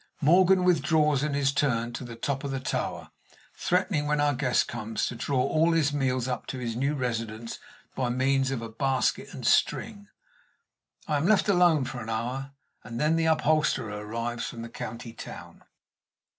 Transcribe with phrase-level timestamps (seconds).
[0.19, 3.11] Morgan withdraws in his turn to the top of the tower,
[3.55, 7.59] threatening, when our guest comes, to draw all his meals up to his new residence
[7.93, 10.07] by means of a basket and string.
[11.07, 12.49] I am left alone for an hour,
[12.83, 15.65] and then the upholsterer arrives from the county town.